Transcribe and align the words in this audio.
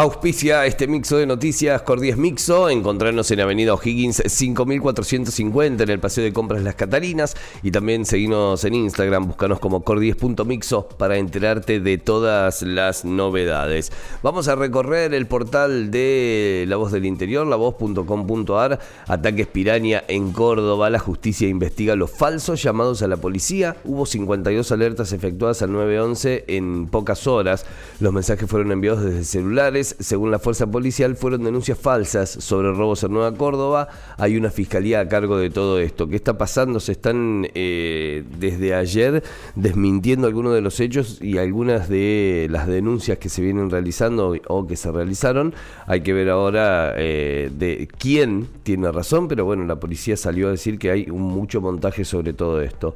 Auspicia 0.00 0.64
este 0.64 0.86
mixo 0.86 1.16
de 1.16 1.26
noticias 1.26 1.82
Cordies 1.82 2.16
Mixo. 2.16 2.70
Encontrarnos 2.70 3.28
en 3.32 3.40
Avenida 3.40 3.74
O'Higgins 3.74 4.22
5450 4.24 5.82
en 5.82 5.90
el 5.90 5.98
Paseo 5.98 6.22
de 6.22 6.32
Compras 6.32 6.62
Las 6.62 6.76
Catarinas. 6.76 7.36
Y 7.64 7.72
también 7.72 8.04
seguimos 8.04 8.62
en 8.62 8.74
Instagram, 8.74 9.26
búscanos 9.26 9.58
como 9.58 9.82
cordies.mixo 9.82 10.88
para 10.90 11.16
enterarte 11.16 11.80
de 11.80 11.98
todas 11.98 12.62
las 12.62 13.04
novedades. 13.04 13.90
Vamos 14.22 14.46
a 14.46 14.54
recorrer 14.54 15.14
el 15.14 15.26
portal 15.26 15.90
de 15.90 16.64
La 16.68 16.76
Voz 16.76 16.92
del 16.92 17.04
Interior, 17.04 17.44
lavoz.com.ar. 17.44 18.78
Ataques 19.08 19.48
piraña 19.48 20.04
en 20.06 20.30
Córdoba. 20.30 20.90
La 20.90 21.00
justicia 21.00 21.48
investiga 21.48 21.96
los 21.96 22.12
falsos 22.12 22.62
llamados 22.62 23.02
a 23.02 23.08
la 23.08 23.16
policía. 23.16 23.76
Hubo 23.82 24.06
52 24.06 24.70
alertas 24.70 25.12
efectuadas 25.12 25.60
al 25.62 25.72
911 25.72 26.44
en 26.46 26.86
pocas 26.86 27.26
horas. 27.26 27.66
Los 27.98 28.12
mensajes 28.12 28.48
fueron 28.48 28.70
enviados 28.70 29.02
desde 29.02 29.24
celulares 29.24 29.87
según 29.98 30.30
la 30.30 30.38
fuerza 30.38 30.66
policial, 30.66 31.16
fueron 31.16 31.44
denuncias 31.44 31.78
falsas 31.78 32.28
sobre 32.30 32.72
robos 32.72 33.02
en 33.04 33.12
Nueva 33.12 33.32
Córdoba. 33.34 33.88
Hay 34.16 34.36
una 34.36 34.50
fiscalía 34.50 35.00
a 35.00 35.08
cargo 35.08 35.36
de 35.38 35.50
todo 35.50 35.78
esto. 35.78 36.08
¿Qué 36.08 36.16
está 36.16 36.38
pasando? 36.38 36.80
Se 36.80 36.92
están 36.92 37.46
eh, 37.54 38.24
desde 38.38 38.74
ayer 38.74 39.22
desmintiendo 39.54 40.26
algunos 40.26 40.54
de 40.54 40.60
los 40.60 40.80
hechos 40.80 41.20
y 41.20 41.38
algunas 41.38 41.88
de 41.88 42.48
las 42.50 42.66
denuncias 42.66 43.18
que 43.18 43.28
se 43.28 43.42
vienen 43.42 43.70
realizando 43.70 44.34
o 44.46 44.66
que 44.66 44.76
se 44.76 44.90
realizaron. 44.90 45.54
Hay 45.86 46.00
que 46.02 46.12
ver 46.12 46.30
ahora 46.30 46.94
eh, 46.96 47.50
de 47.56 47.88
quién 47.98 48.48
tiene 48.62 48.90
razón, 48.92 49.28
pero 49.28 49.44
bueno, 49.44 49.64
la 49.64 49.80
policía 49.80 50.16
salió 50.16 50.48
a 50.48 50.50
decir 50.52 50.78
que 50.78 50.90
hay 50.90 51.06
mucho 51.06 51.60
montaje 51.60 52.04
sobre 52.04 52.32
todo 52.32 52.60
esto. 52.60 52.94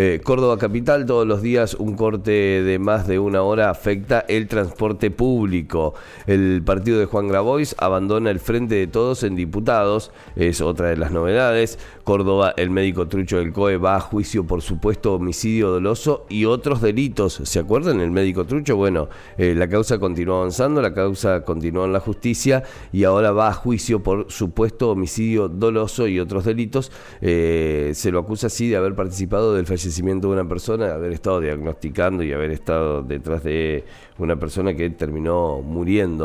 Eh, 0.00 0.20
Córdoba 0.22 0.58
Capital, 0.58 1.06
todos 1.06 1.26
los 1.26 1.42
días 1.42 1.74
un 1.74 1.96
corte 1.96 2.30
de 2.30 2.78
más 2.78 3.08
de 3.08 3.18
una 3.18 3.42
hora 3.42 3.68
afecta 3.68 4.20
el 4.28 4.46
transporte 4.46 5.10
público. 5.10 5.94
El 6.28 6.62
partido 6.62 6.98
de 6.98 7.06
Juan 7.06 7.26
Grabois 7.26 7.74
abandona 7.78 8.30
el 8.30 8.38
frente 8.38 8.74
de 8.74 8.86
todos 8.86 9.22
en 9.22 9.34
diputados, 9.34 10.10
es 10.36 10.60
otra 10.60 10.88
de 10.90 10.98
las 10.98 11.10
novedades. 11.10 11.78
Córdoba, 12.04 12.52
el 12.58 12.68
médico 12.68 13.08
trucho 13.08 13.38
del 13.38 13.50
COE 13.54 13.78
va 13.78 13.96
a 13.96 14.00
juicio 14.00 14.46
por 14.46 14.60
supuesto 14.60 15.14
homicidio 15.14 15.70
doloso 15.70 16.26
y 16.28 16.44
otros 16.44 16.82
delitos. 16.82 17.40
¿Se 17.44 17.58
acuerdan? 17.58 18.02
El 18.02 18.10
médico 18.10 18.44
trucho, 18.44 18.76
bueno, 18.76 19.08
eh, 19.38 19.54
la 19.54 19.70
causa 19.70 19.98
continúa 19.98 20.40
avanzando, 20.40 20.82
la 20.82 20.92
causa 20.92 21.44
continúa 21.44 21.86
en 21.86 21.94
la 21.94 22.00
justicia 22.00 22.62
y 22.92 23.04
ahora 23.04 23.32
va 23.32 23.48
a 23.48 23.54
juicio 23.54 24.02
por 24.02 24.30
supuesto 24.30 24.90
homicidio 24.90 25.48
doloso 25.48 26.08
y 26.08 26.20
otros 26.20 26.44
delitos. 26.44 26.92
Eh, 27.22 27.92
se 27.94 28.10
lo 28.10 28.18
acusa 28.18 28.48
así 28.48 28.68
de 28.68 28.76
haber 28.76 28.94
participado 28.94 29.54
del 29.54 29.64
fallecimiento 29.64 30.28
de 30.28 30.34
una 30.34 30.46
persona, 30.46 30.92
haber 30.92 31.12
estado 31.12 31.40
diagnosticando 31.40 32.22
y 32.22 32.34
haber 32.34 32.50
estado 32.50 33.02
detrás 33.02 33.42
de 33.44 33.86
una 34.18 34.36
persona 34.38 34.74
que 34.74 34.90
terminó 34.90 35.62
muriendo 35.62 36.17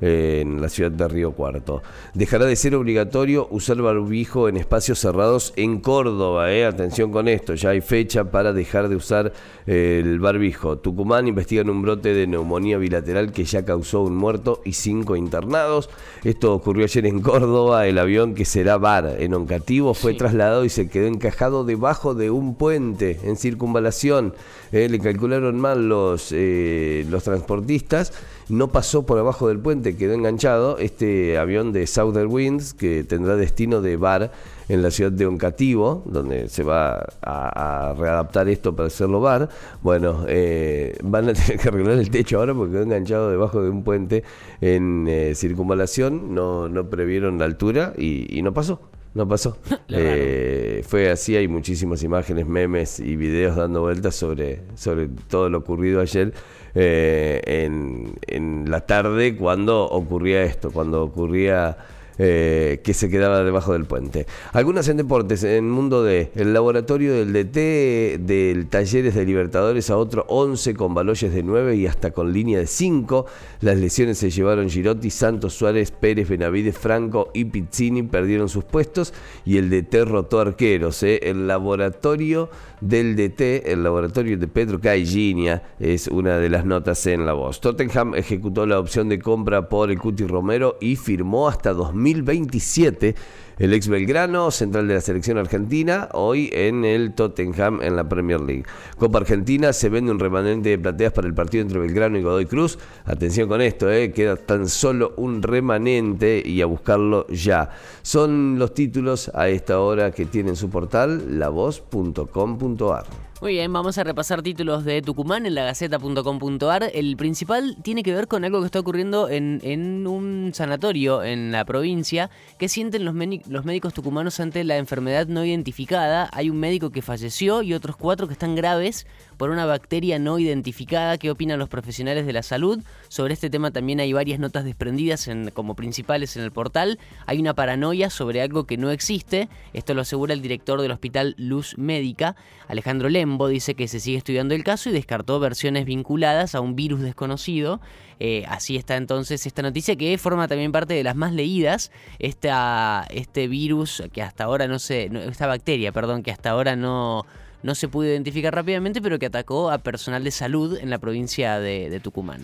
eh, 0.00 0.42
en 0.42 0.60
la 0.60 0.68
ciudad 0.68 0.92
de 0.92 1.08
Río 1.08 1.32
Cuarto. 1.32 1.82
Dejará 2.14 2.44
de 2.44 2.54
ser 2.54 2.76
obligatorio 2.76 3.48
usar 3.50 3.82
barbijo 3.82 4.48
en 4.48 4.56
espacios 4.56 5.00
cerrados 5.00 5.52
en 5.56 5.80
Córdoba. 5.80 6.52
Eh. 6.52 6.64
Atención 6.64 7.10
con 7.10 7.26
esto, 7.26 7.54
ya 7.54 7.70
hay 7.70 7.80
fecha 7.80 8.30
para 8.30 8.52
dejar 8.52 8.88
de 8.88 8.94
usar 8.94 9.32
eh, 9.66 10.00
el 10.04 10.20
barbijo. 10.20 10.78
Tucumán 10.78 11.26
investigan 11.26 11.68
un 11.68 11.82
brote 11.82 12.14
de 12.14 12.28
neumonía 12.28 12.78
bilateral 12.78 13.32
que 13.32 13.44
ya 13.44 13.64
causó 13.64 14.02
un 14.02 14.14
muerto 14.14 14.62
y 14.64 14.74
cinco 14.74 15.16
internados. 15.16 15.90
Esto 16.22 16.54
ocurrió 16.54 16.84
ayer 16.84 17.04
en 17.06 17.20
Córdoba. 17.20 17.88
El 17.88 17.98
avión 17.98 18.36
que 18.36 18.44
será 18.44 18.78
VAR 18.78 19.16
en 19.18 19.34
Oncativo 19.34 19.94
fue 19.94 20.14
trasladado 20.14 20.64
y 20.64 20.68
se 20.68 20.88
quedó 20.88 21.08
encajado 21.08 21.64
debajo 21.64 22.14
de 22.14 22.30
un 22.30 22.54
puente 22.54 23.18
en 23.24 23.36
circunvalación. 23.36 24.32
le 24.70 24.98
calcularon 25.00 25.58
mal 25.60 25.88
los, 25.88 26.32
los 26.32 27.24
transportistas, 27.24 28.12
no 28.48 28.68
pasó 28.68 29.04
por 29.04 29.18
abajo 29.18 29.48
del 29.48 29.58
puente, 29.58 29.96
quedó 29.96 30.14
enganchado 30.14 30.78
este 30.78 31.38
avión 31.38 31.72
de 31.72 31.86
Southern 31.86 32.32
Winds 32.32 32.74
que 32.74 33.04
tendrá 33.04 33.36
destino 33.36 33.80
de 33.80 33.96
bar 33.96 34.32
en 34.68 34.82
la 34.82 34.90
ciudad 34.90 35.12
de 35.12 35.26
Oncativo, 35.26 36.02
donde 36.06 36.48
se 36.48 36.62
va 36.62 37.06
a, 37.22 37.94
readaptar 37.98 38.48
esto 38.48 38.74
para 38.76 38.88
hacerlo 38.88 39.20
bar. 39.20 39.48
Bueno, 39.82 40.24
eh, 40.28 40.96
van 41.02 41.28
a 41.28 41.32
tener 41.32 41.58
que 41.58 41.68
arreglar 41.68 41.98
el 41.98 42.10
techo 42.10 42.38
ahora 42.38 42.54
porque 42.54 42.72
quedó 42.72 42.82
enganchado 42.82 43.30
debajo 43.30 43.62
de 43.62 43.70
un 43.70 43.82
puente 43.82 44.24
en 44.60 45.06
eh, 45.08 45.34
circunvalación, 45.34 46.34
no, 46.34 46.68
no 46.68 46.88
previeron 46.90 47.38
la 47.38 47.44
altura 47.44 47.92
y, 47.96 48.40
no 48.42 48.54
pasó. 48.54 48.80
No 49.18 49.26
pasó. 49.26 49.56
Eh, 49.90 50.84
fue 50.86 51.10
así, 51.10 51.34
hay 51.34 51.48
muchísimas 51.48 52.02
imágenes, 52.02 52.46
memes 52.46 53.00
y 53.00 53.16
videos 53.16 53.56
dando 53.56 53.80
vueltas 53.80 54.14
sobre, 54.14 54.60
sobre 54.76 55.08
todo 55.28 55.48
lo 55.48 55.58
ocurrido 55.58 56.00
ayer. 56.00 56.32
Eh, 56.74 57.40
en, 57.44 58.12
en 58.26 58.70
la 58.70 58.82
tarde 58.82 59.34
cuando 59.34 59.84
ocurría 59.86 60.44
esto, 60.44 60.70
cuando 60.70 61.02
ocurría 61.02 61.78
eh, 62.18 62.80
que 62.82 62.94
se 62.94 63.08
quedaba 63.08 63.44
debajo 63.44 63.72
del 63.72 63.84
puente. 63.84 64.26
Algunas 64.52 64.88
en 64.88 64.96
deportes, 64.96 65.44
en 65.44 65.70
mundo 65.70 66.02
de 66.02 66.30
el 66.34 66.52
laboratorio 66.52 67.14
del 67.14 67.32
DT, 67.32 68.18
del 68.26 68.66
Talleres 68.68 69.14
de 69.14 69.24
Libertadores 69.24 69.90
a 69.90 69.96
otro 69.96 70.24
11 70.28 70.74
con 70.74 70.94
baloyes 70.94 71.32
de 71.32 71.42
9 71.42 71.76
y 71.76 71.86
hasta 71.86 72.10
con 72.10 72.32
línea 72.32 72.58
de 72.58 72.66
5. 72.66 73.26
Las 73.60 73.78
lesiones 73.78 74.18
se 74.18 74.30
llevaron 74.30 74.68
Girotti, 74.68 75.10
Santos, 75.10 75.54
Suárez, 75.54 75.90
Pérez, 75.90 76.28
Benavides, 76.28 76.76
Franco 76.76 77.30
y 77.34 77.44
Pizzini 77.44 78.02
perdieron 78.02 78.48
sus 78.48 78.64
puestos 78.64 79.14
y 79.44 79.58
el 79.58 79.70
DT 79.70 80.04
rotó 80.04 80.40
arqueros. 80.40 81.02
Eh. 81.02 81.20
El 81.22 81.46
laboratorio 81.46 82.50
del 82.80 83.16
DT, 83.16 83.70
el 83.70 83.82
laboratorio 83.82 84.36
de 84.36 84.48
Pedro 84.48 84.80
Caillinia, 84.80 85.62
es 85.78 86.08
una 86.08 86.38
de 86.38 86.48
las 86.48 86.64
notas 86.64 87.06
en 87.06 87.26
la 87.26 87.32
voz. 87.32 87.60
Tottenham 87.60 88.14
ejecutó 88.14 88.66
la 88.66 88.78
opción 88.78 89.08
de 89.08 89.18
compra 89.18 89.68
por 89.68 89.90
el 89.90 89.98
Cuti 89.98 90.26
Romero 90.26 90.76
y 90.80 90.96
firmó 90.96 91.48
hasta 91.48 91.72
2000 91.72 92.08
2027. 92.24 93.14
El 93.58 93.74
ex 93.74 93.88
Belgrano, 93.88 94.52
central 94.52 94.86
de 94.86 94.94
la 94.94 95.00
selección 95.00 95.36
argentina, 95.36 96.08
hoy 96.12 96.48
en 96.52 96.84
el 96.84 97.14
Tottenham 97.14 97.82
en 97.82 97.96
la 97.96 98.08
Premier 98.08 98.40
League. 98.40 98.62
Copa 98.96 99.18
Argentina 99.18 99.72
se 99.72 99.88
vende 99.88 100.12
un 100.12 100.20
remanente 100.20 100.68
de 100.68 100.78
plateas 100.78 101.12
para 101.12 101.26
el 101.26 101.34
partido 101.34 101.62
entre 101.62 101.80
Belgrano 101.80 102.18
y 102.18 102.22
Godoy 102.22 102.46
Cruz. 102.46 102.78
Atención 103.04 103.48
con 103.48 103.60
esto, 103.60 103.90
eh, 103.90 104.12
queda 104.12 104.36
tan 104.36 104.68
solo 104.68 105.12
un 105.16 105.42
remanente 105.42 106.40
y 106.44 106.62
a 106.62 106.66
buscarlo 106.66 107.26
ya. 107.26 107.70
Son 108.02 108.60
los 108.60 108.74
títulos 108.74 109.28
a 109.34 109.48
esta 109.48 109.80
hora 109.80 110.12
que 110.12 110.24
tienen 110.24 110.54
su 110.54 110.70
portal 110.70 111.40
lavoz.com.ar 111.40 112.67
www.radionacional.com.ar. 112.76 113.27
Muy 113.40 113.52
bien, 113.52 113.72
vamos 113.72 113.96
a 113.98 114.02
repasar 114.02 114.42
títulos 114.42 114.84
de 114.84 115.00
Tucumán 115.00 115.46
en 115.46 115.54
la 115.54 115.62
gaceta.com.ar. 115.62 116.90
El 116.92 117.16
principal 117.16 117.76
tiene 117.82 118.02
que 118.02 118.12
ver 118.12 118.26
con 118.26 118.44
algo 118.44 118.58
que 118.58 118.66
está 118.66 118.80
ocurriendo 118.80 119.28
en, 119.28 120.04
un 120.08 120.50
sanatorio 120.52 121.22
en 121.22 121.52
la 121.52 121.64
provincia. 121.64 122.30
¿Qué 122.58 122.68
sienten 122.68 123.04
los, 123.04 123.14
médicos 123.14 123.94
tucumanos 123.94 124.40
ante 124.40 124.64
la 124.64 124.76
enfermedad 124.76 125.28
no 125.28 125.44
identificada? 125.44 126.28
Hay 126.32 126.50
un 126.50 126.58
médico 126.58 126.90
que 126.90 127.00
falleció 127.00 127.62
y 127.62 127.74
otros 127.74 127.94
cuatro 127.96 128.26
que 128.26 128.32
están 128.32 128.56
graves 128.56 129.06
por 129.36 129.50
una 129.50 129.66
bacteria 129.66 130.18
no 130.18 130.40
identificada. 130.40 131.16
¿Qué 131.16 131.30
opinan 131.30 131.60
los 131.60 131.68
profesionales 131.68 132.26
de 132.26 132.32
la 132.32 132.42
salud? 132.42 132.80
Sobre 133.06 133.34
este 133.34 133.50
tema 133.50 133.70
también 133.70 134.00
hay 134.00 134.12
varias 134.12 134.40
notas 134.40 134.64
desprendidas 134.64 135.28
en, 135.28 135.52
como 135.52 135.76
principales 135.76 136.36
en 136.36 136.42
el 136.42 136.50
portal. 136.50 136.98
Hay 137.26 137.38
una 137.38 137.54
paranoia 137.54 138.10
sobre 138.10 138.42
algo 138.42 138.64
que 138.64 138.76
no 138.76 138.90
existe. 138.90 139.48
Esto 139.74 139.94
lo 139.94 140.00
asegura 140.00 140.34
el 140.34 140.42
director 140.42 140.82
del 140.82 140.90
hospital 140.90 141.36
Luz 141.38 141.78
Médica, 141.78 142.34
Alejandro 142.66 143.08
Dice 143.48 143.74
que 143.74 143.88
se 143.88 144.00
sigue 144.00 144.18
estudiando 144.18 144.54
el 144.54 144.64
caso 144.64 144.88
y 144.88 144.92
descartó 144.92 145.40
versiones 145.40 145.84
vinculadas 145.84 146.54
a 146.54 146.60
un 146.60 146.76
virus 146.76 147.00
desconocido. 147.00 147.80
Eh, 148.20 148.44
así 148.48 148.76
está 148.76 148.96
entonces 148.96 149.46
esta 149.46 149.62
noticia 149.62 149.96
que 149.96 150.16
forma 150.18 150.48
también 150.48 150.72
parte 150.72 150.94
de 150.94 151.04
las 151.04 151.16
más 151.16 151.32
leídas. 151.32 151.90
Esta, 152.18 153.06
este 153.10 153.48
virus 153.48 154.02
que 154.12 154.22
hasta 154.22 154.44
ahora 154.44 154.66
no 154.68 154.78
se... 154.78 155.10
esta 155.28 155.46
bacteria, 155.46 155.92
perdón, 155.92 156.22
que 156.22 156.30
hasta 156.30 156.50
ahora 156.50 156.76
no 156.76 157.26
no 157.62 157.74
se 157.74 157.88
pudo 157.88 158.06
identificar 158.06 158.54
rápidamente, 158.54 159.02
pero 159.02 159.18
que 159.18 159.26
atacó 159.26 159.70
a 159.70 159.78
personal 159.78 160.24
de 160.24 160.30
salud 160.30 160.78
en 160.78 160.90
la 160.90 160.98
provincia 160.98 161.58
de, 161.58 162.00
Tucumán. 162.00 162.42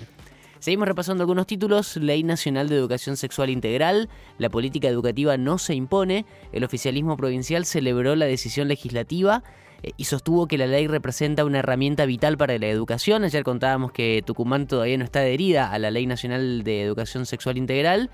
Seguimos 0.65 0.89
repasando 0.89 1.25
algunos 1.25 1.47
títulos. 1.47 1.99
Ley 1.99 2.23
Nacional 2.23 2.71
de 2.71 2.77
Educación 2.77 3.19
Sexual 3.19 3.51
Integral. 3.51 4.09
La 4.39 4.49
política 4.49 4.89
educativa 4.89 5.37
no 5.37 5.59
se 5.59 5.75
impone. 5.75 6.25
El 6.53 6.65
oficialismo 6.65 7.19
provincial 7.19 7.67
celebró 7.67 8.17
la 8.17 8.25
decisión 8.25 8.69
legislativa 8.69 9.43
eh, 9.83 9.91
y 9.99 10.05
sostuvo 10.05 10.47
que 10.47 10.57
la 10.57 10.67
ley 10.67 10.87
representa 10.87 11.45
una 11.45 11.59
herramienta 11.59 12.07
vital 12.07 12.39
para 12.39 12.57
la 12.57 12.67
educación. 12.67 13.25
Ayer 13.25 13.45
contábamos 13.45 13.93
que 13.93 14.23
Tucumán 14.25 14.67
todavía 14.67 14.97
no 14.97 15.05
está 15.05 15.19
adherida 15.19 15.71
a 15.71 15.79
la 15.79 15.91
Ley 15.91 16.07
Nacional 16.07 16.65
de 16.65 16.81
Educación 16.81 17.27
Sexual 17.27 17.59
Integral 17.59 18.09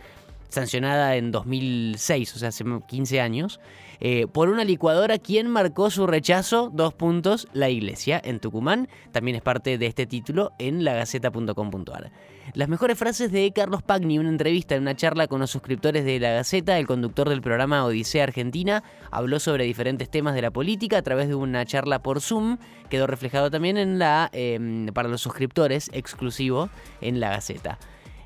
sancionada 0.49 1.15
en 1.15 1.31
2006, 1.31 2.35
o 2.35 2.39
sea, 2.41 2.49
hace 2.49 2.65
15 2.65 3.21
años, 3.21 3.61
eh, 4.01 4.27
por 4.27 4.49
una 4.49 4.65
licuadora. 4.65 5.19
¿Quién 5.19 5.49
marcó 5.49 5.91
su 5.91 6.07
rechazo? 6.07 6.71
Dos 6.73 6.95
puntos, 6.95 7.49
la 7.53 7.69
iglesia 7.69 8.21
en 8.23 8.41
Tucumán. 8.41 8.89
También 9.13 9.37
es 9.37 9.43
parte 9.43 9.79
de 9.79 9.87
este 9.87 10.07
título 10.07 10.53
en 10.59 10.85
lagaceta.com.ar. 10.85 12.11
Las 12.55 12.69
mejores 12.69 12.99
frases 12.99 13.31
de 13.31 13.53
Carlos 13.53 13.83
Pagni, 13.83 14.19
una 14.19 14.29
entrevista 14.29 14.75
en 14.75 14.83
una 14.83 14.97
charla 14.97 15.29
con 15.29 15.41
los 15.41 15.51
suscriptores 15.51 16.05
de 16.05 16.19
La 16.19 16.33
Gaceta, 16.33 16.79
el 16.79 16.87
conductor 16.87 17.29
del 17.29 17.43
programa 17.43 17.85
Odisea 17.85 18.25
Argentina, 18.25 18.83
habló 19.13 19.39
sobre 19.39 19.65
diferentes 19.65 20.11
temas 20.11 20.35
de 20.35 20.43
la 20.43 20.51
política 20.51 20.99
a 20.99 21.03
través 21.03 21.29
de 21.29 21.37
una 21.37 21.65
charla 21.65 22.03
por 22.03 22.21
Zoom, 22.21 22.59
quedó 22.89 23.07
reflejado 23.07 23.51
también 23.51 23.77
en 23.77 23.99
la, 24.01 24.31
em, 24.33 24.87
para 24.87 25.09
los 25.09 25.21
suscriptores, 25.21 25.91
exclusivo 25.93 26.71
en 27.01 27.21
La 27.21 27.31
Gaceta. 27.31 27.79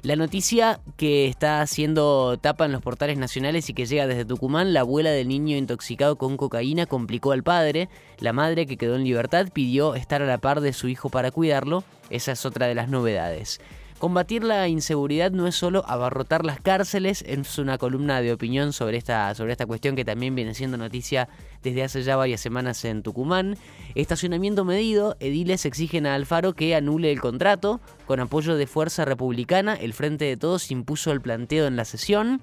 La 0.05 0.17
noticia 0.17 0.81
que 0.99 1.29
está 1.29 1.63
haciendo 1.63 2.37
tapa 2.39 2.67
en 2.67 2.73
los 2.73 2.83
portales 2.83 3.17
nacionales 3.17 3.71
y 3.71 3.73
que 3.73 3.87
llega 3.87 4.07
desde 4.07 4.27
Tucumán, 4.27 4.75
la 4.75 4.81
abuela 4.81 5.09
del 5.09 5.29
niño 5.29 5.57
intoxicado 5.57 6.17
con 6.17 6.37
cocaína 6.37 6.85
complicó 6.85 7.33
al 7.33 7.43
padre. 7.43 7.89
La 8.19 8.35
madre 8.35 8.67
que 8.67 8.77
quedó 8.77 8.97
en 8.97 9.05
libertad 9.05 9.49
pidió 9.51 9.95
estar 9.95 10.21
a 10.21 10.27
la 10.27 10.37
par 10.37 10.61
de 10.61 10.75
su 10.75 10.89
hijo 10.89 11.09
para 11.09 11.31
cuidarlo. 11.31 11.85
Esa 12.11 12.33
es 12.33 12.45
otra 12.45 12.67
de 12.67 12.75
las 12.75 12.91
novedades. 12.91 13.63
Combatir 14.05 14.45
la 14.45 14.69
inseguridad 14.69 15.31
no 15.31 15.47
es 15.47 15.55
solo 15.55 15.83
abarrotar 15.89 16.45
las 16.45 16.61
cárceles, 16.61 17.25
es 17.27 17.59
una 17.59 17.79
columna 17.79 18.21
de 18.21 18.35
opinión 18.35 18.75
sobre 18.75 18.99
esta, 18.99 19.35
sobre 19.35 19.53
esta 19.53 19.65
cuestión 19.65 19.97
que 19.97 20.05
también 20.05 20.35
viene 20.35 20.53
siendo 20.53 20.77
noticia 20.77 21.31
desde 21.63 21.85
hace 21.85 22.03
ya 22.03 22.15
varias 22.15 22.43
semanas 22.43 22.85
en 22.85 23.03
Tucumán. 23.03 23.57
Estacionamiento 23.95 24.67
medido, 24.67 25.17
ediles 25.21 25.65
exigen 25.65 26.05
a 26.05 26.17
Alfaro 26.17 26.53
que 26.53 26.75
anule 26.75 27.11
el 27.13 27.23
contrato. 27.23 27.81
Con 28.07 28.21
apoyo 28.21 28.57
de 28.57 28.67
Fuerza 28.67 29.07
Republicana, 29.07 29.73
el 29.73 29.95
Frente 29.95 30.27
de 30.27 30.37
Todos 30.37 30.71
impuso 30.71 31.11
el 31.11 31.23
planteo 31.23 31.67
en 31.67 31.77
la 31.77 31.87
sesión. 31.87 32.43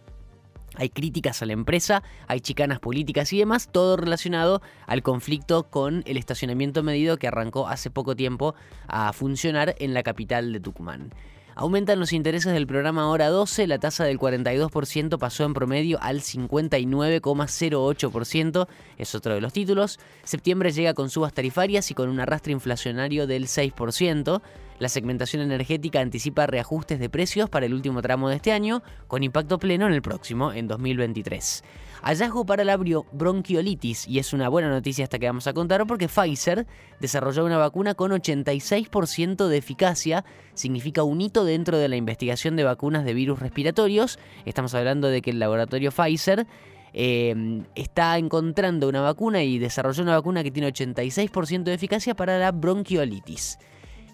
Hay 0.77 0.89
críticas 0.89 1.43
a 1.43 1.45
la 1.45 1.53
empresa, 1.53 2.01
hay 2.27 2.41
chicanas 2.41 2.79
políticas 2.79 3.31
y 3.33 3.37
demás, 3.37 3.69
todo 3.71 3.97
relacionado 3.97 4.63
al 4.87 5.03
conflicto 5.03 5.69
con 5.69 6.01
el 6.07 6.17
estacionamiento 6.17 6.81
medido 6.81 7.17
que 7.17 7.27
arrancó 7.27 7.67
hace 7.67 7.91
poco 7.91 8.15
tiempo 8.15 8.55
a 8.87 9.13
funcionar 9.13 9.75
en 9.77 9.93
la 9.93 10.01
capital 10.01 10.53
de 10.53 10.59
Tucumán. 10.59 11.11
Aumentan 11.55 11.99
los 11.99 12.13
intereses 12.13 12.53
del 12.53 12.65
programa 12.65 13.09
Hora 13.09 13.27
12, 13.29 13.67
la 13.67 13.77
tasa 13.77 14.05
del 14.05 14.17
42% 14.17 15.17
pasó 15.17 15.43
en 15.43 15.53
promedio 15.53 16.01
al 16.01 16.21
59,08%, 16.21 18.69
es 18.97 19.15
otro 19.15 19.33
de 19.33 19.41
los 19.41 19.51
títulos. 19.51 19.99
Septiembre 20.23 20.71
llega 20.71 20.93
con 20.93 21.09
subas 21.09 21.33
tarifarias 21.33 21.91
y 21.91 21.93
con 21.93 22.07
un 22.07 22.21
arrastre 22.21 22.53
inflacionario 22.53 23.27
del 23.27 23.47
6%. 23.47 24.41
La 24.81 24.89
segmentación 24.89 25.43
energética 25.43 25.99
anticipa 25.99 26.47
reajustes 26.47 26.97
de 26.99 27.07
precios 27.07 27.51
para 27.51 27.67
el 27.67 27.75
último 27.75 28.01
tramo 28.01 28.29
de 28.29 28.37
este 28.37 28.51
año, 28.51 28.81
con 29.05 29.21
impacto 29.21 29.59
pleno 29.59 29.85
en 29.85 29.93
el 29.93 30.01
próximo, 30.01 30.53
en 30.53 30.67
2023. 30.67 31.63
Hallazgo 32.01 32.47
para 32.47 32.63
la 32.63 32.77
bronquiolitis, 32.77 34.07
y 34.07 34.17
es 34.17 34.33
una 34.33 34.49
buena 34.49 34.71
noticia 34.71 35.03
esta 35.03 35.19
que 35.19 35.27
vamos 35.27 35.45
a 35.45 35.53
contar 35.53 35.85
porque 35.85 36.07
Pfizer 36.07 36.65
desarrolló 36.99 37.45
una 37.45 37.59
vacuna 37.59 37.93
con 37.93 38.09
86% 38.09 39.47
de 39.47 39.57
eficacia, 39.57 40.25
significa 40.55 41.03
un 41.03 41.21
hito 41.21 41.45
dentro 41.45 41.77
de 41.77 41.87
la 41.87 41.95
investigación 41.95 42.55
de 42.55 42.63
vacunas 42.63 43.05
de 43.05 43.13
virus 43.13 43.37
respiratorios. 43.37 44.17
Estamos 44.45 44.73
hablando 44.73 45.09
de 45.09 45.21
que 45.21 45.29
el 45.29 45.37
laboratorio 45.37 45.91
Pfizer 45.91 46.47
eh, 46.95 47.61
está 47.75 48.17
encontrando 48.17 48.89
una 48.89 49.01
vacuna 49.01 49.43
y 49.43 49.59
desarrolló 49.59 50.01
una 50.01 50.15
vacuna 50.15 50.41
que 50.41 50.49
tiene 50.49 50.73
86% 50.73 51.65
de 51.65 51.73
eficacia 51.75 52.15
para 52.15 52.39
la 52.39 52.51
bronquiolitis. 52.51 53.59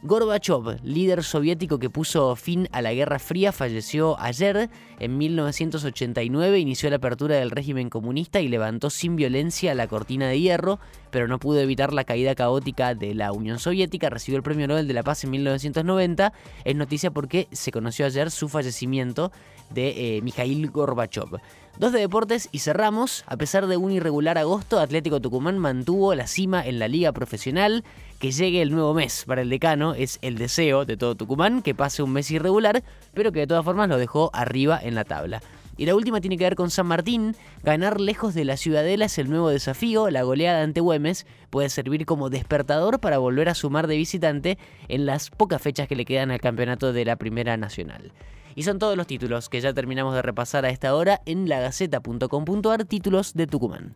Gorbachev, 0.04 0.80
líder 0.84 1.24
soviético 1.24 1.80
que 1.80 1.90
puso 1.90 2.36
fin 2.36 2.70
a 2.72 2.84
la 2.84 2.94
Guerra 2.94 3.18
Fría, 3.18 3.52
falleció 3.52 4.20
ayer. 4.20 4.70
En 5.00 5.18
1989 5.18 6.60
inició 6.60 6.90
la 6.92 6.98
apertura 6.98 7.38
del 7.38 7.50
régimen 7.50 7.90
comunista 7.90 8.40
y 8.40 8.48
levantó 8.48 8.92
sin 8.92 9.16
violencia 9.16 9.74
la 9.74 9.88
cortina 9.88 10.28
de 10.28 10.40
hierro, 10.40 10.80
pero 11.10 11.28
no 11.28 11.40
pudo 11.40 11.60
evitar 11.62 11.94
la 11.94 12.04
caída 12.04 12.36
caótica 12.36 12.94
de 12.94 13.16
la 13.16 13.32
Unión 13.32 13.58
Soviética. 13.58 14.12
Recibió 14.12 14.38
el 14.38 14.44
Premio 14.44 14.68
Nobel 14.68 14.88
de 14.88 14.94
la 14.94 15.04
Paz 15.04 15.24
en 15.24 15.32
1990. 15.32 16.32
Es 16.64 16.76
noticia 16.76 17.10
porque 17.10 17.48
se 17.52 17.72
conoció 17.72 18.06
ayer 18.06 18.30
su 18.30 18.50
fallecimiento 18.50 19.32
de 19.69 20.18
eh, 20.18 20.22
Mikhail 20.22 20.69
Gorbachev. 20.69 21.40
Dos 21.80 21.94
de 21.94 22.00
deportes 22.00 22.50
y 22.52 22.60
cerramos. 22.60 23.24
A 23.28 23.38
pesar 23.38 23.68
de 23.68 23.78
un 23.78 23.92
irregular 23.92 24.40
agosto, 24.40 24.80
Atlético 24.80 25.22
Tucumán 25.22 25.60
mantuvo 25.60 26.16
la 26.16 26.25
cima 26.25 26.66
en 26.66 26.80
la 26.80 26.88
liga 26.88 27.12
profesional. 27.12 27.84
Que 28.19 28.31
llegue 28.31 28.64
el 28.64 28.72
nuevo 28.72 28.96
mes 28.96 29.25
para 29.28 29.44
el 29.44 29.50
decano 29.52 29.94
es 29.94 30.18
el 30.24 30.40
deseo 30.40 30.86
de 30.86 30.98
todo 30.98 31.14
Tucumán, 31.14 31.62
que 31.62 31.75
pase 31.75 32.02
un 32.02 32.14
mes 32.14 32.31
irregular, 32.31 32.84
pero 33.14 33.31
que 33.31 33.42
de 33.42 33.48
todas 33.48 33.64
formas 33.64 33.90
lo 33.90 34.00
dejó 34.00 34.31
arriba 34.34 34.80
en 34.81 34.96
la 34.96 35.04
tabla. 35.04 35.44
Y 35.78 35.86
la 35.86 35.94
última 35.94 36.19
tiene 36.19 36.38
que 36.38 36.44
ver 36.44 36.56
con 36.56 36.72
San 36.72 36.88
Martín. 36.88 37.36
Ganar 37.64 38.02
lejos 38.02 38.34
de 38.34 38.44
la 38.44 38.58
Ciudadela 38.58 39.06
es 39.06 39.19
el 39.19 39.30
nuevo 39.30 39.50
desafío. 39.50 40.10
La 40.10 40.24
goleada 40.24 40.64
ante 40.64 40.81
Güemes 40.81 41.28
puede 41.52 41.69
servir 41.69 42.08
como 42.08 42.31
despertador 42.31 43.00
para 43.00 43.19
volver 43.19 43.50
a 43.50 43.54
sumar 43.54 43.86
de 43.86 43.98
visitante 43.98 44.58
en 44.88 45.06
las 45.06 45.30
pocas 45.30 45.62
fechas 45.62 45.88
que 45.88 45.96
le 45.96 46.06
quedan 46.06 46.31
al 46.31 46.42
campeonato 46.42 46.92
de 46.92 47.06
la 47.06 47.18
Primera 47.18 47.56
Nacional. 47.58 48.12
Y 48.57 48.63
son 48.63 48.80
todos 48.80 48.98
los 48.98 49.06
títulos 49.06 49.50
que 49.50 49.62
ya 49.62 49.71
terminamos 49.71 50.15
de 50.15 50.24
repasar 50.24 50.65
a 50.65 50.69
esta 50.69 50.95
hora 50.95 51.21
en 51.27 51.48
lagaceta.com.ar, 51.48 52.86
títulos 52.86 53.36
de 53.36 53.45
Tucumán. 53.45 53.94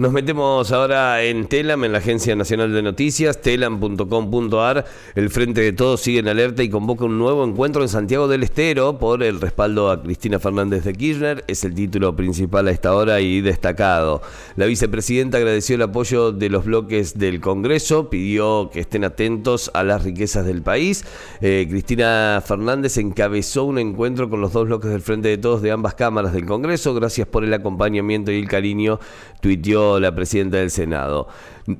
Nos 0.00 0.12
metemos 0.12 0.72
ahora 0.72 1.22
en 1.22 1.46
Telam, 1.46 1.84
en 1.84 1.92
la 1.92 1.98
Agencia 1.98 2.34
Nacional 2.34 2.72
de 2.72 2.80
Noticias, 2.80 3.42
telam.com.ar. 3.42 4.86
El 5.14 5.28
Frente 5.28 5.60
de 5.60 5.74
Todos 5.74 6.00
sigue 6.00 6.20
en 6.20 6.28
alerta 6.28 6.62
y 6.62 6.70
convoca 6.70 7.04
un 7.04 7.18
nuevo 7.18 7.44
encuentro 7.44 7.82
en 7.82 7.90
Santiago 7.90 8.26
del 8.26 8.42
Estero 8.42 8.98
por 8.98 9.22
el 9.22 9.42
respaldo 9.42 9.90
a 9.90 10.02
Cristina 10.02 10.38
Fernández 10.38 10.84
de 10.84 10.94
Kirchner. 10.94 11.44
Es 11.48 11.64
el 11.64 11.74
título 11.74 12.16
principal 12.16 12.68
a 12.68 12.70
esta 12.70 12.94
hora 12.94 13.20
y 13.20 13.42
destacado. 13.42 14.22
La 14.56 14.64
vicepresidenta 14.64 15.36
agradeció 15.36 15.74
el 15.74 15.82
apoyo 15.82 16.32
de 16.32 16.48
los 16.48 16.64
bloques 16.64 17.18
del 17.18 17.42
Congreso, 17.42 18.08
pidió 18.08 18.70
que 18.72 18.80
estén 18.80 19.04
atentos 19.04 19.70
a 19.74 19.84
las 19.84 20.02
riquezas 20.02 20.46
del 20.46 20.62
país. 20.62 21.04
Eh, 21.42 21.66
Cristina 21.68 22.42
Fernández 22.42 22.96
encabezó 22.96 23.64
un 23.64 23.78
encuentro 23.78 24.30
con 24.30 24.40
los 24.40 24.54
dos 24.54 24.64
bloques 24.64 24.90
del 24.90 25.02
Frente 25.02 25.28
de 25.28 25.36
Todos 25.36 25.60
de 25.60 25.72
ambas 25.72 25.92
cámaras 25.92 26.32
del 26.32 26.46
Congreso. 26.46 26.94
Gracias 26.94 27.28
por 27.28 27.44
el 27.44 27.52
acompañamiento 27.52 28.32
y 28.32 28.38
el 28.38 28.48
cariño, 28.48 28.98
tuiteó 29.42 29.89
la 29.98 30.14
presidenta 30.14 30.58
del 30.58 30.70
Senado. 30.70 31.28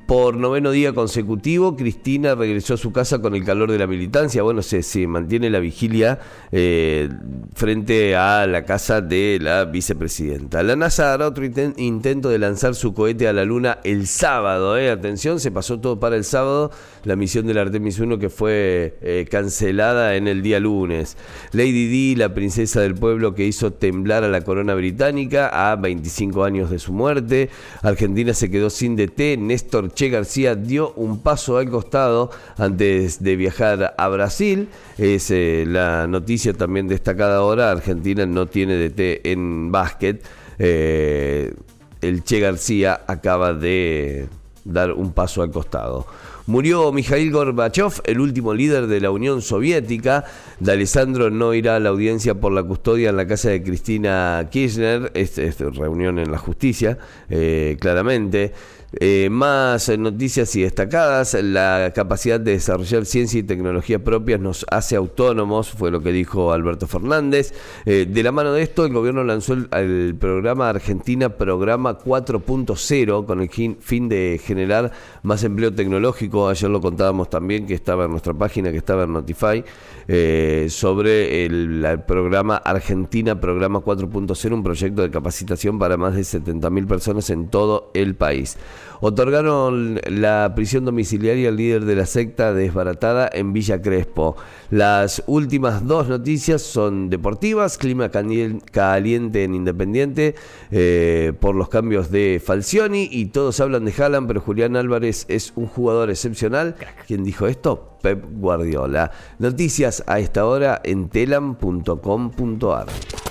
Por 0.06 0.36
noveno 0.36 0.70
día 0.70 0.92
consecutivo, 0.92 1.76
Cristina 1.76 2.34
regresó 2.34 2.74
a 2.74 2.76
su 2.76 2.92
casa 2.92 3.20
con 3.20 3.34
el 3.34 3.44
calor 3.44 3.72
de 3.72 3.78
la 3.78 3.86
militancia. 3.86 4.42
Bueno, 4.42 4.62
se, 4.62 4.82
se 4.82 5.06
mantiene 5.06 5.50
la 5.50 5.58
vigilia 5.58 6.18
eh, 6.52 7.08
frente 7.54 8.14
a 8.14 8.46
la 8.46 8.64
casa 8.64 9.00
de 9.00 9.38
la 9.40 9.64
vicepresidenta. 9.64 10.62
La 10.62 10.76
NASA 10.76 11.14
hará 11.14 11.26
otro 11.26 11.44
intento 11.44 12.28
de 12.28 12.38
lanzar 12.38 12.74
su 12.74 12.94
cohete 12.94 13.26
a 13.26 13.32
la 13.32 13.44
Luna 13.44 13.78
el 13.82 14.06
sábado. 14.06 14.76
Eh. 14.76 14.90
Atención, 14.90 15.40
se 15.40 15.50
pasó 15.50 15.80
todo 15.80 15.98
para 15.98 16.16
el 16.16 16.24
sábado. 16.24 16.70
La 17.04 17.16
misión 17.16 17.46
del 17.46 17.58
Artemis 17.58 17.98
1 17.98 18.18
que 18.18 18.28
fue 18.28 18.98
eh, 19.00 19.26
cancelada 19.30 20.16
en 20.16 20.28
el 20.28 20.42
día 20.42 20.60
lunes. 20.60 21.16
Lady 21.52 21.88
Di, 21.88 22.16
la 22.16 22.34
princesa 22.34 22.80
del 22.80 22.94
pueblo 22.94 23.34
que 23.34 23.46
hizo 23.46 23.72
temblar 23.72 24.24
a 24.24 24.28
la 24.28 24.42
corona 24.42 24.74
británica 24.74 25.70
a 25.72 25.76
25 25.76 26.44
años 26.44 26.70
de 26.70 26.78
su 26.78 26.92
muerte. 26.92 27.48
Argentina 27.90 28.32
se 28.34 28.50
quedó 28.50 28.70
sin 28.70 28.96
DT. 28.96 29.36
Néstor 29.38 29.92
Che 29.92 30.08
García 30.08 30.54
dio 30.54 30.92
un 30.94 31.20
paso 31.20 31.58
al 31.58 31.68
costado 31.70 32.30
antes 32.56 33.22
de 33.22 33.36
viajar 33.36 33.94
a 33.96 34.08
Brasil. 34.08 34.68
Es 34.98 35.30
eh, 35.30 35.64
la 35.66 36.06
noticia 36.06 36.52
también 36.52 36.88
destacada 36.88 37.36
ahora. 37.38 37.70
Argentina 37.70 38.26
no 38.26 38.46
tiene 38.46 38.76
DT 38.76 39.26
en 39.26 39.70
básquet. 39.70 40.24
Eh, 40.58 41.54
el 42.00 42.24
Che 42.24 42.40
García 42.40 43.02
acaba 43.06 43.52
de 43.52 44.28
dar 44.64 44.92
un 44.92 45.12
paso 45.12 45.42
al 45.42 45.50
costado. 45.50 46.06
Murió 46.50 46.90
Mikhail 46.90 47.30
Gorbachev, 47.30 48.02
el 48.06 48.18
último 48.18 48.52
líder 48.54 48.88
de 48.88 49.00
la 49.00 49.12
Unión 49.12 49.40
Soviética. 49.40 50.24
De 50.58 50.72
Alessandro 50.72 51.30
no 51.30 51.54
irá 51.54 51.76
a 51.76 51.78
la 51.78 51.90
audiencia 51.90 52.34
por 52.34 52.50
la 52.50 52.64
custodia 52.64 53.10
en 53.10 53.16
la 53.16 53.28
casa 53.28 53.50
de 53.50 53.62
Cristina 53.62 54.48
Kirchner. 54.50 55.12
Es, 55.14 55.38
reunión 55.60 56.18
en 56.18 56.32
la 56.32 56.38
justicia, 56.38 56.98
eh, 57.28 57.76
claramente. 57.78 58.52
Eh, 58.92 59.28
más 59.30 59.88
noticias 59.96 60.56
y 60.56 60.62
destacadas, 60.62 61.34
la 61.34 61.92
capacidad 61.94 62.40
de 62.40 62.52
desarrollar 62.52 63.06
ciencia 63.06 63.38
y 63.38 63.44
tecnología 63.44 64.02
propias 64.02 64.40
nos 64.40 64.66
hace 64.68 64.96
autónomos, 64.96 65.70
fue 65.70 65.92
lo 65.92 66.00
que 66.00 66.10
dijo 66.10 66.52
Alberto 66.52 66.88
Fernández. 66.88 67.54
Eh, 67.86 68.06
de 68.10 68.22
la 68.24 68.32
mano 68.32 68.52
de 68.52 68.62
esto, 68.62 68.84
el 68.84 68.92
gobierno 68.92 69.22
lanzó 69.22 69.52
el, 69.52 70.16
programa 70.18 70.68
Argentina 70.68 71.28
Programa 71.28 71.98
4.0 71.98 73.26
con 73.26 73.40
el 73.40 73.78
fin 73.80 74.08
de 74.08 74.40
generar 74.42 74.90
más 75.22 75.44
empleo 75.44 75.72
tecnológico. 75.72 76.48
Ayer 76.48 76.68
lo 76.68 76.80
contábamos 76.80 77.30
también 77.30 77.66
que 77.66 77.74
estaba 77.74 78.06
en 78.06 78.10
nuestra 78.10 78.34
página, 78.34 78.72
que 78.72 78.78
estaba 78.78 79.04
en 79.04 79.12
Notify, 79.12 79.64
eh, 80.08 80.66
sobre 80.68 81.46
el, 81.46 81.84
el, 81.84 82.00
programa 82.00 82.56
Argentina 82.56 83.40
Programa 83.40 83.78
4.0, 83.78 84.52
un 84.52 84.64
proyecto 84.64 85.02
de 85.02 85.10
capacitación 85.10 85.78
para 85.78 85.96
más 85.96 86.16
de 86.16 86.22
70.000 86.22 86.86
personas 86.88 87.30
en 87.30 87.48
todo 87.48 87.92
el 87.94 88.16
país. 88.16 88.56
Otorgaron 89.00 90.00
la 90.06 90.52
prisión 90.54 90.84
domiciliaria 90.84 91.48
al 91.48 91.56
líder 91.56 91.84
de 91.84 91.96
la 91.96 92.06
secta 92.06 92.52
desbaratada 92.52 93.30
en 93.32 93.52
Villa 93.52 93.80
Crespo. 93.80 94.36
Las 94.70 95.22
últimas 95.26 95.86
dos 95.86 96.08
noticias 96.08 96.62
son 96.62 97.10
deportivas, 97.10 97.78
clima 97.78 98.10
caliente 98.10 99.44
en 99.44 99.54
Independiente 99.54 100.34
eh, 100.70 101.32
por 101.40 101.54
los 101.54 101.68
cambios 101.68 102.10
de 102.10 102.42
Falcioni 102.44 103.08
y 103.10 103.26
todos 103.26 103.60
hablan 103.60 103.84
de 103.84 103.94
Haaland, 103.96 104.28
pero 104.28 104.40
Julián 104.40 104.76
Álvarez 104.76 105.24
es 105.28 105.52
un 105.56 105.66
jugador 105.66 106.10
excepcional. 106.10 106.76
¿Quién 107.06 107.24
dijo 107.24 107.46
esto? 107.46 107.98
Pep 108.02 108.24
Guardiola. 108.32 109.10
Noticias 109.38 110.02
a 110.06 110.18
esta 110.18 110.46
hora 110.46 110.80
en 110.84 111.08
telam.com.ar. 111.08 112.86